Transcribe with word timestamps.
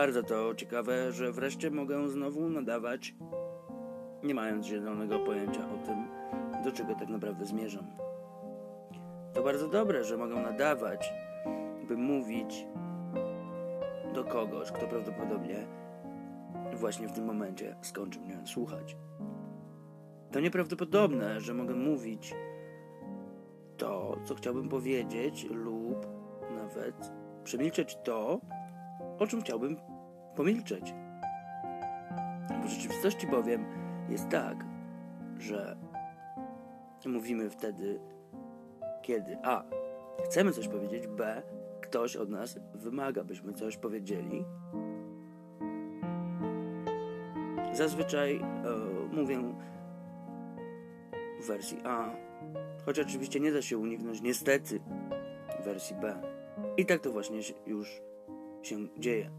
Bardzo 0.00 0.22
to 0.22 0.54
ciekawe, 0.54 1.12
że 1.12 1.32
wreszcie 1.32 1.70
mogę 1.70 2.08
znowu 2.08 2.48
nadawać, 2.48 3.14
nie 4.22 4.34
mając 4.34 4.66
zielonego 4.66 5.18
pojęcia 5.18 5.60
o 5.60 5.86
tym, 5.86 6.08
do 6.64 6.72
czego 6.72 6.94
tak 6.94 7.08
naprawdę 7.08 7.46
zmierzam. 7.46 7.86
To 9.34 9.42
bardzo 9.42 9.68
dobre, 9.68 10.04
że 10.04 10.16
mogę 10.16 10.34
nadawać, 10.34 11.12
by 11.88 11.96
mówić 11.96 12.66
do 14.14 14.24
kogoś, 14.24 14.72
kto 14.72 14.86
prawdopodobnie 14.86 15.66
właśnie 16.74 17.08
w 17.08 17.12
tym 17.12 17.24
momencie 17.24 17.76
skończył 17.82 18.22
mnie 18.22 18.38
słuchać. 18.44 18.96
To 20.32 20.40
nieprawdopodobne, 20.40 21.40
że 21.40 21.54
mogę 21.54 21.74
mówić 21.74 22.34
to, 23.76 24.16
co 24.24 24.34
chciałbym 24.34 24.68
powiedzieć, 24.68 25.46
lub 25.50 26.06
nawet 26.50 27.12
przemilczeć 27.44 27.98
to, 28.04 28.40
o 29.18 29.26
czym 29.26 29.40
chciałbym 29.40 29.89
pomilczeć. 30.40 30.94
W 32.64 32.68
rzeczywistości 32.68 33.26
bowiem 33.26 33.64
jest 34.08 34.28
tak, 34.28 34.64
że 35.38 35.76
mówimy 37.06 37.50
wtedy, 37.50 38.00
kiedy 39.02 39.38
A. 39.42 39.64
Chcemy 40.24 40.52
coś 40.52 40.68
powiedzieć, 40.68 41.06
B. 41.06 41.42
Ktoś 41.82 42.16
od 42.16 42.30
nas 42.30 42.58
wymaga, 42.74 43.24
byśmy 43.24 43.52
coś 43.52 43.76
powiedzieli. 43.76 44.44
Zazwyczaj 47.72 48.36
e, 48.36 48.42
mówię 49.12 49.38
w 51.40 51.46
wersji 51.46 51.78
A, 51.84 52.10
choć 52.86 52.98
oczywiście 52.98 53.40
nie 53.40 53.52
da 53.52 53.62
się 53.62 53.78
uniknąć 53.78 54.20
niestety 54.22 54.80
wersji 55.64 55.96
B. 55.96 56.22
I 56.76 56.86
tak 56.86 57.00
to 57.00 57.12
właśnie 57.12 57.40
już 57.66 58.00
się 58.62 58.76
dzieje. 58.98 59.30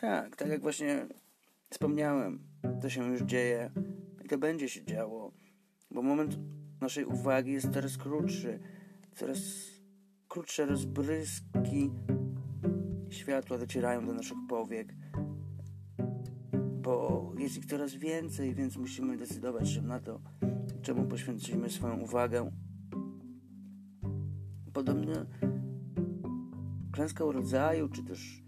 Tak, 0.00 0.36
tak 0.36 0.48
jak 0.48 0.62
właśnie 0.62 1.06
wspomniałem, 1.70 2.38
to 2.80 2.90
się 2.90 3.12
już 3.12 3.22
dzieje 3.22 3.70
i 4.24 4.28
to 4.28 4.38
będzie 4.38 4.68
się 4.68 4.84
działo, 4.84 5.32
bo 5.90 6.02
moment 6.02 6.38
naszej 6.80 7.04
uwagi 7.04 7.52
jest 7.52 7.72
coraz 7.72 7.96
krótszy, 7.96 8.58
coraz 9.14 9.38
krótsze 10.28 10.66
rozbryski 10.66 11.90
światła 13.10 13.58
docierają 13.58 14.06
do 14.06 14.14
naszych 14.14 14.38
powiek, 14.48 14.94
bo 16.82 17.32
jest 17.38 17.56
ich 17.56 17.66
coraz 17.66 17.94
więcej, 17.94 18.54
więc 18.54 18.76
musimy 18.76 19.16
decydować 19.16 19.70
się 19.70 19.82
na 19.82 20.00
to, 20.00 20.20
czemu 20.82 21.04
poświęcimy 21.04 21.70
swoją 21.70 22.00
uwagę. 22.00 22.50
Podobnie 24.72 25.14
klęska 26.92 27.24
urodzaju, 27.24 27.88
czy 27.88 28.04
też 28.04 28.42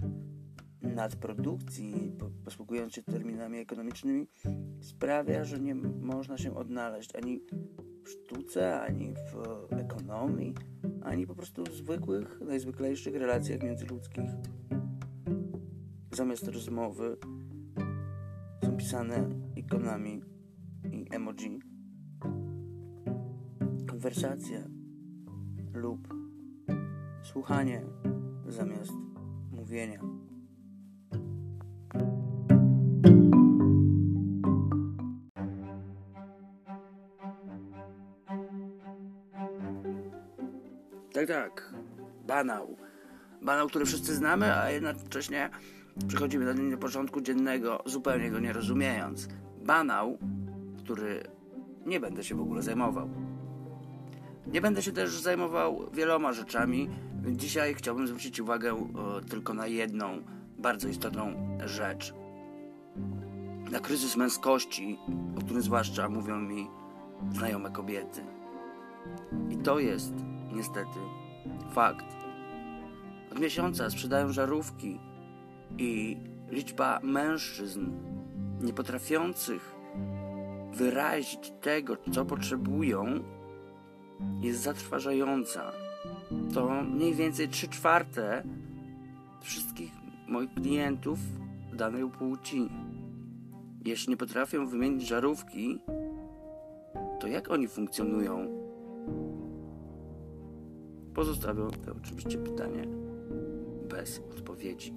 nadprodukcji, 0.82 2.12
posługując 2.44 2.92
się 2.92 3.02
terminami 3.02 3.58
ekonomicznymi, 3.58 4.26
sprawia, 4.80 5.44
że 5.44 5.60
nie 5.60 5.74
można 5.74 6.38
się 6.38 6.54
odnaleźć 6.54 7.16
ani 7.16 7.40
w 8.04 8.08
sztuce, 8.08 8.80
ani 8.80 9.14
w 9.14 9.72
ekonomii, 9.72 10.54
ani 11.02 11.26
po 11.26 11.34
prostu 11.34 11.64
w 11.64 11.74
zwykłych, 11.74 12.40
najzwyklejszych 12.40 13.14
relacjach 13.14 13.62
międzyludzkich. 13.62 14.30
Zamiast 16.12 16.48
rozmowy 16.48 17.16
są 18.64 18.76
pisane 18.76 19.28
ikonami 19.56 20.22
i 20.92 21.06
emoji. 21.10 21.60
Konwersacja 23.88 24.58
lub 25.74 26.14
słuchanie 27.22 27.82
zamiast 28.48 28.92
mówienia. 29.52 30.00
Tak, 41.26 41.28
tak. 41.28 41.72
Banał. 42.26 42.76
Banał, 43.42 43.68
który 43.68 43.84
wszyscy 43.84 44.14
znamy, 44.14 44.56
a 44.56 44.70
jednocześnie 44.70 45.50
przychodzimy 46.08 46.44
do 46.44 46.52
niego 46.52 46.76
porządku 46.76 47.20
dziennego, 47.20 47.82
zupełnie 47.86 48.30
go 48.30 48.40
nie 48.40 48.52
rozumiejąc. 48.52 49.28
Banał, 49.64 50.18
który 50.78 51.22
nie 51.86 52.00
będę 52.00 52.24
się 52.24 52.34
w 52.34 52.40
ogóle 52.40 52.62
zajmował. 52.62 53.10
Nie 54.46 54.60
będę 54.60 54.82
się 54.82 54.92
też 54.92 55.20
zajmował 55.20 55.90
wieloma 55.92 56.32
rzeczami. 56.32 56.90
Dzisiaj 57.26 57.74
chciałbym 57.74 58.06
zwrócić 58.06 58.40
uwagę 58.40 58.74
o, 58.74 59.20
tylko 59.20 59.54
na 59.54 59.66
jedną 59.66 60.22
bardzo 60.58 60.88
istotną 60.88 61.58
rzecz. 61.64 62.14
Na 63.70 63.80
kryzys 63.80 64.16
męskości, 64.16 64.98
o 65.38 65.40
którym 65.40 65.62
zwłaszcza 65.62 66.08
mówią 66.08 66.36
mi 66.36 66.66
znajome 67.32 67.70
kobiety. 67.70 68.20
I 69.50 69.56
to 69.56 69.78
jest 69.78 70.12
niestety 70.52 70.98
fakt. 71.72 72.06
Od 73.32 73.40
miesiąca 73.40 73.90
sprzedają 73.90 74.32
żarówki 74.32 75.00
i 75.78 76.16
liczba 76.50 77.00
mężczyzn 77.02 77.90
nie 78.60 78.72
potrafiących 78.72 79.74
wyrazić 80.72 81.52
tego, 81.60 81.96
co 82.12 82.24
potrzebują, 82.24 83.06
jest 84.40 84.60
zatrważająca. 84.60 85.72
To 86.54 86.82
mniej 86.84 87.14
więcej 87.14 87.48
3 87.48 87.68
czwarte 87.68 88.42
wszystkich 89.40 89.92
moich 90.28 90.54
klientów 90.54 91.18
danej 91.72 92.10
płci. 92.10 92.68
Jeśli 93.84 94.10
nie 94.10 94.16
potrafią 94.16 94.66
wymienić 94.66 95.08
żarówki, 95.08 95.78
to 97.20 97.26
jak 97.26 97.50
oni 97.50 97.68
funkcjonują? 97.68 98.59
Pozostawiam 101.20 101.70
to 101.70 101.92
oczywiście 102.02 102.38
pytanie 102.38 102.84
bez 103.88 104.18
odpowiedzi. 104.18 104.94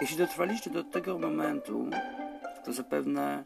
Jeśli 0.00 0.16
dotrwaliście 0.16 0.70
do 0.70 0.84
tego 0.84 1.18
momentu, 1.18 1.86
to 2.64 2.72
zapewne 2.72 3.44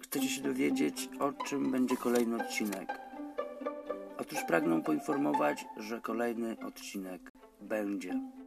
chcecie 0.00 0.28
się 0.28 0.42
dowiedzieć, 0.42 1.08
o 1.18 1.32
czym 1.32 1.70
będzie 1.70 1.96
kolejny 1.96 2.36
odcinek. 2.36 3.00
Otóż 4.18 4.38
pragnę 4.48 4.82
poinformować, 4.82 5.64
że 5.76 6.00
kolejny 6.00 6.56
odcinek 6.66 7.32
będzie. 7.60 8.39